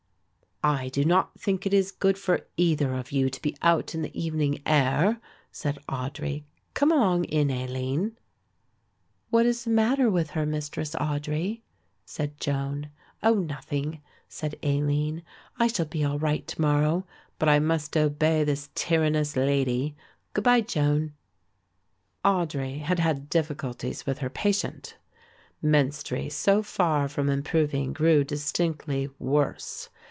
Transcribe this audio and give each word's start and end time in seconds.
"I 0.63 0.89
do 0.89 1.03
not 1.03 1.39
think 1.39 1.65
it 1.65 1.73
is 1.73 1.91
good 1.91 2.19
for 2.19 2.41
either 2.55 2.93
of 2.93 3.11
you 3.11 3.31
to 3.31 3.41
be 3.41 3.57
out 3.63 3.95
in 3.95 4.03
the 4.03 4.15
evening 4.15 4.61
air," 4.67 5.19
said 5.51 5.79
Audry. 5.89 6.43
"Come 6.75 6.91
along 6.91 7.23
in, 7.23 7.49
Aline." 7.49 8.15
"What 9.31 9.47
is 9.47 9.63
the 9.63 9.71
matter 9.71 10.07
with 10.07 10.29
her, 10.31 10.45
Mistress 10.45 10.93
Audry?" 10.93 11.61
said 12.05 12.39
Joan. 12.39 12.91
"Oh, 13.23 13.33
nothing," 13.33 14.01
said 14.29 14.55
Aline; 14.61 15.23
"I 15.57 15.65
shall 15.65 15.87
be 15.87 16.03
all 16.05 16.19
right 16.19 16.45
to 16.45 16.61
morrow, 16.61 17.07
but 17.39 17.49
I 17.49 17.57
must 17.57 17.97
obey 17.97 18.43
this 18.43 18.69
tyrannous 18.75 19.35
lady; 19.35 19.95
good 20.35 20.43
bye, 20.43 20.61
Joan." 20.61 21.13
Audry 22.23 22.81
had 22.81 22.99
had 22.99 23.31
difficulties 23.31 24.05
with 24.05 24.19
her 24.19 24.29
patient. 24.29 24.95
Menstrie 25.59 26.29
so 26.31 26.61
far 26.61 27.07
from 27.07 27.29
improving 27.31 27.93
grew 27.93 28.23
distinctly 28.23 29.09
worse. 29.17 29.89